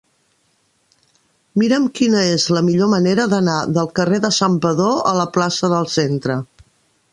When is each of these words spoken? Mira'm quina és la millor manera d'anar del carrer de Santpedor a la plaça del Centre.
Mira'm 1.61 1.85
quina 1.99 2.23
és 2.37 2.47
la 2.57 2.63
millor 2.71 2.89
manera 2.95 3.27
d'anar 3.35 3.59
del 3.77 3.93
carrer 4.01 4.21
de 4.25 4.33
Santpedor 4.41 4.99
a 5.13 5.15
la 5.21 5.31
plaça 5.39 5.73
del 5.77 5.91
Centre. 6.01 6.43